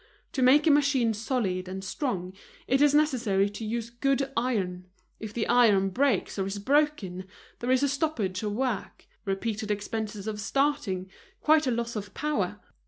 [0.31, 2.33] To make a machine solid and strong,
[2.67, 4.87] it is necessary to use good iron;
[5.19, 7.25] if the iron breaks or is broken,
[7.59, 11.07] there is a stoppage of work, repeated expenses of starting,
[11.39, 12.59] quite a loss of power.